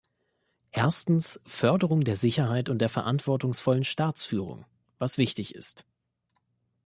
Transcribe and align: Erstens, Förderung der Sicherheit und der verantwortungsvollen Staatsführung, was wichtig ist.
Erstens, 0.71 1.39
Förderung 1.45 2.01
der 2.01 2.15
Sicherheit 2.15 2.69
und 2.69 2.79
der 2.79 2.89
verantwortungsvollen 2.89 3.83
Staatsführung, 3.83 4.65
was 4.97 5.19
wichtig 5.19 5.53
ist. 5.53 5.85